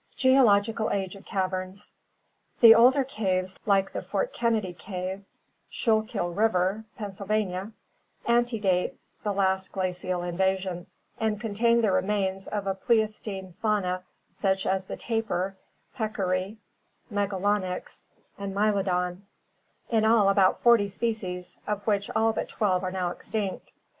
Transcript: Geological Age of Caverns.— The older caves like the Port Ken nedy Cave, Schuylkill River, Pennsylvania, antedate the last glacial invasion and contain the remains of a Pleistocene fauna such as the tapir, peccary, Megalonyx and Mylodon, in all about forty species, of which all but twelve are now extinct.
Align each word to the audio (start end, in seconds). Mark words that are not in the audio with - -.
Geological 0.15 0.89
Age 0.89 1.15
of 1.15 1.25
Caverns.— 1.25 1.93
The 2.61 2.73
older 2.73 3.03
caves 3.03 3.59
like 3.67 3.93
the 3.93 4.01
Port 4.01 4.33
Ken 4.33 4.59
nedy 4.59 4.75
Cave, 4.75 5.23
Schuylkill 5.69 6.31
River, 6.33 6.85
Pennsylvania, 6.97 7.71
antedate 8.25 8.95
the 9.23 9.31
last 9.31 9.71
glacial 9.71 10.23
invasion 10.23 10.87
and 11.19 11.39
contain 11.39 11.81
the 11.81 11.91
remains 11.91 12.47
of 12.47 12.65
a 12.65 12.73
Pleistocene 12.73 13.53
fauna 13.61 14.01
such 14.31 14.65
as 14.65 14.85
the 14.85 14.97
tapir, 14.97 15.55
peccary, 15.93 16.57
Megalonyx 17.11 18.05
and 18.39 18.55
Mylodon, 18.55 19.21
in 19.91 20.03
all 20.03 20.29
about 20.29 20.61
forty 20.63 20.87
species, 20.87 21.57
of 21.67 21.85
which 21.85 22.09
all 22.15 22.33
but 22.33 22.49
twelve 22.49 22.83
are 22.83 22.89
now 22.91 23.11
extinct. 23.11 23.71